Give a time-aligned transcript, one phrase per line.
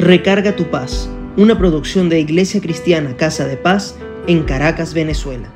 [0.00, 5.52] Recarga tu paz, una producción de Iglesia Cristiana Casa de Paz en Caracas, Venezuela.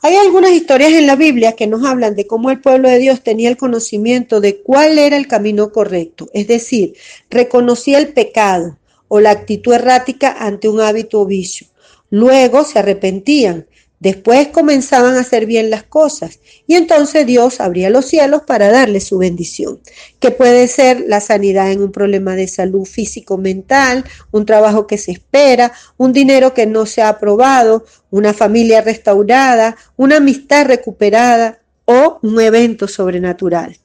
[0.00, 3.22] Hay algunas historias en la Biblia que nos hablan de cómo el pueblo de Dios
[3.22, 6.94] tenía el conocimiento de cuál era el camino correcto, es decir,
[7.30, 8.76] reconocía el pecado
[9.06, 11.68] o la actitud errática ante un hábito o vicio.
[12.12, 13.66] Luego se arrepentían,
[13.98, 19.00] después comenzaban a hacer bien las cosas y entonces Dios abría los cielos para darle
[19.00, 19.80] su bendición,
[20.20, 25.12] que puede ser la sanidad en un problema de salud físico-mental, un trabajo que se
[25.12, 32.18] espera, un dinero que no se ha aprobado, una familia restaurada, una amistad recuperada o
[32.20, 33.78] un evento sobrenatural.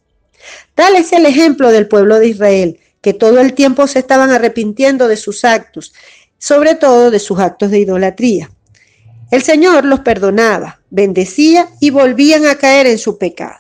[0.75, 5.07] Tal es el ejemplo del pueblo de Israel, que todo el tiempo se estaban arrepintiendo
[5.07, 5.93] de sus actos
[6.37, 8.49] sobre todo de sus actos de idolatría.
[9.31, 13.59] El Señor los perdonaba, bendecía y volvían a caer en su pecado.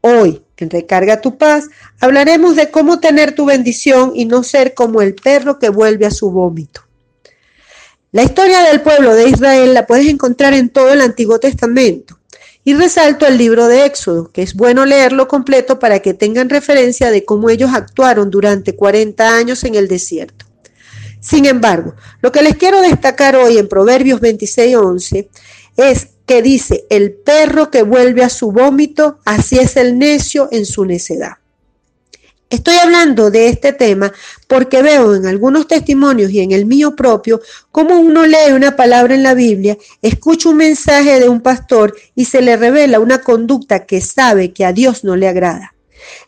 [0.00, 1.68] Hoy, en Recarga tu paz,
[2.00, 6.10] hablaremos de cómo tener tu bendición y no ser como el perro que vuelve a
[6.10, 6.82] su vómito.
[8.10, 12.18] La historia del pueblo de Israel la puedes encontrar en todo el Antiguo Testamento.
[12.64, 17.10] Y resalto el libro de Éxodo, que es bueno leerlo completo para que tengan referencia
[17.10, 20.47] de cómo ellos actuaron durante 40 años en el desierto.
[21.20, 25.28] Sin embargo, lo que les quiero destacar hoy en Proverbios 26:11
[25.76, 30.66] es que dice, el perro que vuelve a su vómito, así es el necio en
[30.66, 31.38] su necedad.
[32.50, 34.10] Estoy hablando de este tema
[34.46, 39.14] porque veo en algunos testimonios y en el mío propio cómo uno lee una palabra
[39.14, 43.84] en la Biblia, escucha un mensaje de un pastor y se le revela una conducta
[43.84, 45.74] que sabe que a Dios no le agrada.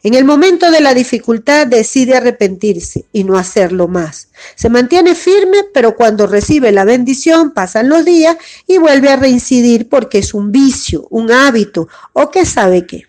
[0.03, 4.29] En el momento de la dificultad decide arrepentirse y no hacerlo más.
[4.55, 9.89] Se mantiene firme, pero cuando recibe la bendición pasan los días y vuelve a reincidir
[9.89, 13.07] porque es un vicio, un hábito o que sabe qué.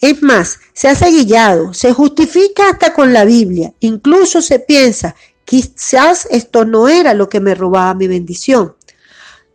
[0.00, 6.26] Es más, se hace guillado, se justifica hasta con la Biblia, incluso se piensa, quizás
[6.30, 8.74] esto no era lo que me robaba mi bendición.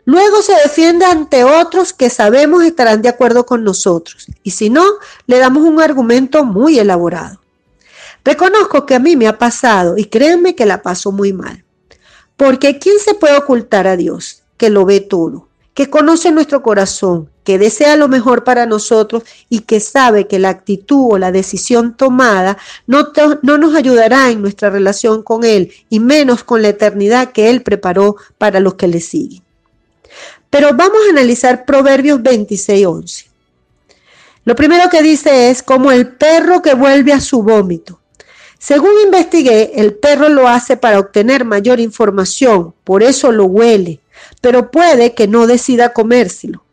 [0.07, 4.27] Luego se defiende ante otros que sabemos estarán de acuerdo con nosotros.
[4.41, 4.85] Y si no,
[5.25, 7.41] le damos un argumento muy elaborado.
[8.23, 11.65] Reconozco que a mí me ha pasado y créanme que la paso muy mal.
[12.37, 14.43] Porque ¿quién se puede ocultar a Dios?
[14.55, 19.59] Que lo ve todo, que conoce nuestro corazón, que desea lo mejor para nosotros y
[19.59, 24.69] que sabe que la actitud o la decisión tomada no, no nos ayudará en nuestra
[24.69, 29.01] relación con Él y menos con la eternidad que Él preparó para los que le
[29.01, 29.46] siguen.
[30.49, 33.25] Pero vamos a analizar Proverbios 26:11.
[34.45, 37.99] Lo primero que dice es como el perro que vuelve a su vómito.
[38.59, 43.99] Según investigué, el perro lo hace para obtener mayor información, por eso lo huele,
[44.41, 46.63] pero puede que no decida comérselo.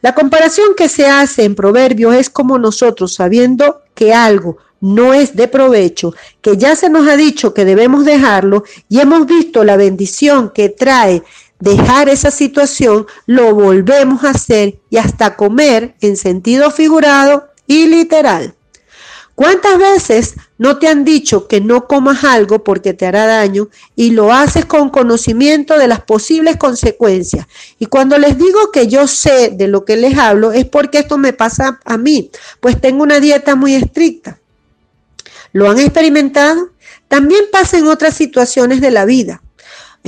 [0.00, 5.34] La comparación que se hace en Proverbios es como nosotros, sabiendo que algo no es
[5.34, 9.76] de provecho, que ya se nos ha dicho que debemos dejarlo y hemos visto la
[9.76, 11.22] bendición que trae
[11.60, 18.54] dejar esa situación, lo volvemos a hacer y hasta comer en sentido figurado y literal.
[19.34, 24.10] ¿Cuántas veces no te han dicho que no comas algo porque te hará daño y
[24.10, 27.46] lo haces con conocimiento de las posibles consecuencias?
[27.78, 31.18] Y cuando les digo que yo sé de lo que les hablo es porque esto
[31.18, 34.40] me pasa a mí, pues tengo una dieta muy estricta.
[35.52, 36.70] ¿Lo han experimentado?
[37.06, 39.40] También pasa en otras situaciones de la vida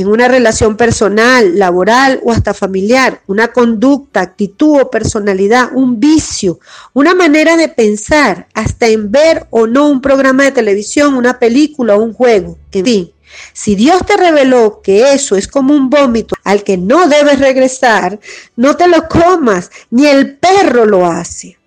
[0.01, 6.59] en una relación personal, laboral o hasta familiar, una conducta, actitud o personalidad, un vicio,
[6.95, 11.97] una manera de pensar, hasta en ver o no un programa de televisión, una película
[11.97, 13.13] o un juego, en fin.
[13.53, 18.19] Si Dios te reveló que eso es como un vómito al que no debes regresar,
[18.57, 21.60] no te lo comas, ni el perro lo hace.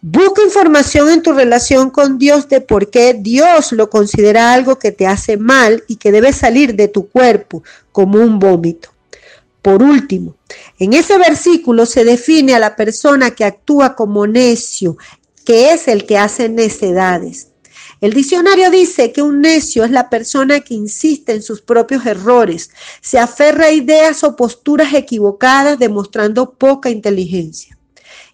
[0.00, 4.92] Busca información en tu relación con Dios de por qué Dios lo considera algo que
[4.92, 8.90] te hace mal y que debe salir de tu cuerpo como un vómito.
[9.60, 10.36] Por último,
[10.78, 14.96] en ese versículo se define a la persona que actúa como necio,
[15.44, 17.48] que es el que hace necedades.
[18.00, 22.70] El diccionario dice que un necio es la persona que insiste en sus propios errores,
[23.00, 27.77] se aferra a ideas o posturas equivocadas demostrando poca inteligencia.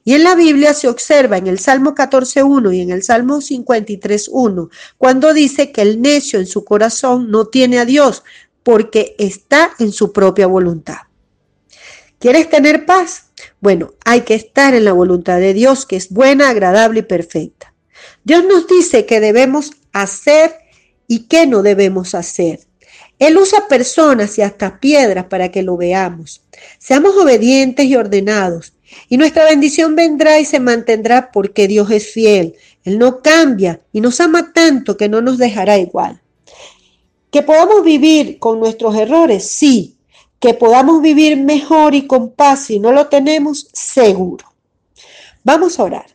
[0.04, 4.68] Y en la Biblia se observa en el Salmo 14.1 y en el Salmo 53.1,
[4.98, 8.22] cuando dice que el necio en su corazón no tiene a Dios
[8.62, 10.98] porque está en su propia voluntad.
[12.18, 13.26] ¿Quieres tener paz?
[13.60, 17.74] Bueno, hay que estar en la voluntad de Dios, que es buena, agradable y perfecta.
[18.24, 20.54] Dios nos dice que debemos hacer
[21.06, 22.60] y qué no debemos hacer.
[23.18, 26.42] Él usa personas y hasta piedras para que lo veamos.
[26.78, 28.73] Seamos obedientes y ordenados,
[29.08, 32.54] y nuestra bendición vendrá y se mantendrá porque Dios es fiel.
[32.84, 36.20] Él no cambia y nos ama tanto que no nos dejará igual.
[37.30, 39.96] Que podamos vivir con nuestros errores, sí.
[40.38, 44.52] Que podamos vivir mejor y con paz si no lo tenemos, seguro.
[45.42, 46.06] Vamos a orar.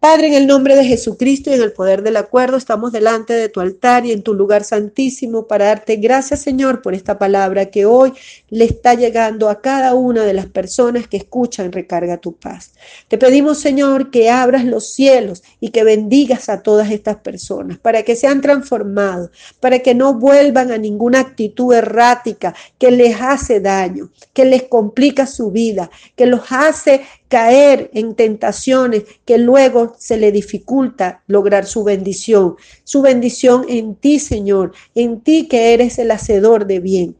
[0.00, 3.50] Padre, en el nombre de Jesucristo y en el poder del acuerdo, estamos delante de
[3.50, 7.84] tu altar y en tu lugar santísimo para darte gracias, Señor, por esta palabra que
[7.84, 8.14] hoy
[8.48, 12.72] le está llegando a cada una de las personas que escuchan Recarga tu paz.
[13.08, 18.02] Te pedimos, Señor, que abras los cielos y que bendigas a todas estas personas para
[18.02, 19.28] que sean transformados,
[19.60, 25.26] para que no vuelvan a ninguna actitud errática que les hace daño, que les complica
[25.26, 31.84] su vida, que los hace caer en tentaciones que luego se le dificulta lograr su
[31.84, 32.56] bendición.
[32.82, 37.16] Su bendición en ti, Señor, en ti que eres el hacedor de bien.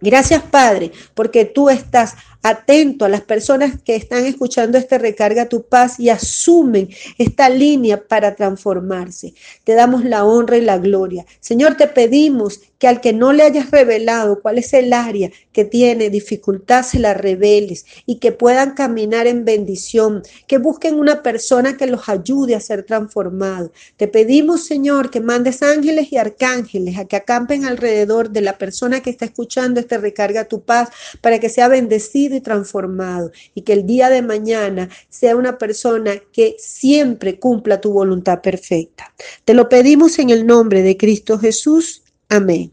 [0.00, 2.14] Gracias, Padre, porque tú estás
[2.44, 8.06] atento a las personas que están escuchando este recarga tu paz y asumen esta línea
[8.06, 9.32] para transformarse.
[9.64, 11.24] Te damos la honra y la gloria.
[11.40, 15.64] Señor, te pedimos que al que no le hayas revelado cuál es el área que
[15.64, 21.78] tiene dificultad, se la reveles y que puedan caminar en bendición, que busquen una persona
[21.78, 23.70] que los ayude a ser transformados.
[23.96, 29.00] Te pedimos, Señor, que mandes ángeles y arcángeles a que acampen alrededor de la persona
[29.00, 30.90] que está escuchando este recarga tu paz
[31.22, 36.14] para que sea bendecido y transformado y que el día de mañana sea una persona
[36.32, 39.12] que siempre cumpla tu voluntad perfecta.
[39.44, 42.02] Te lo pedimos en el nombre de Cristo Jesús.
[42.28, 42.72] Amén.